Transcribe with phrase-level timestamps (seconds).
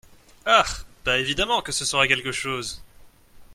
[0.47, 0.65] Ah!
[1.05, 2.81] ben, évidemment que ce sera quelque chose!